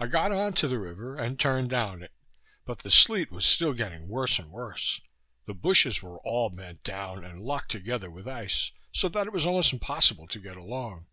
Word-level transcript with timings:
I 0.00 0.08
got 0.08 0.32
on 0.32 0.54
to 0.54 0.66
the 0.66 0.80
river, 0.80 1.14
and 1.14 1.38
turned 1.38 1.70
down 1.70 2.02
it; 2.02 2.10
but 2.64 2.80
the 2.80 2.90
sleet 2.90 3.30
was 3.30 3.44
still 3.46 3.72
getting 3.74 4.08
worse 4.08 4.40
and 4.40 4.50
worse. 4.50 5.00
The 5.46 5.54
bushes 5.54 6.02
were 6.02 6.18
all 6.24 6.50
bent 6.50 6.82
down, 6.82 7.24
and 7.24 7.40
locked 7.40 7.70
together 7.70 8.10
with 8.10 8.26
ice, 8.26 8.72
so 8.90 9.08
that 9.10 9.28
it 9.28 9.32
was 9.32 9.46
almost 9.46 9.72
impossible 9.72 10.26
to 10.26 10.40
get 10.40 10.56
along. 10.56 11.06